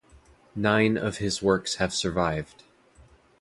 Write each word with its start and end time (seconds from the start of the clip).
Nine 0.55 0.97
of 0.97 1.17
his 1.17 1.43
works 1.43 1.75
have 1.75 1.93
survived. 1.93 2.63